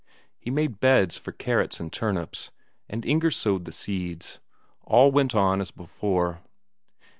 He 0.39 0.49
made 0.49 0.79
beds 0.79 1.15
for 1.19 1.31
carrots 1.31 1.79
and 1.79 1.93
turnips, 1.93 2.49
and 2.89 3.05
Inger 3.05 3.29
sowed 3.29 3.65
the 3.65 3.71
seeds. 3.71 4.39
All 4.81 5.11
went 5.11 5.35
on 5.35 5.61
as 5.61 5.69
before. 5.69 6.41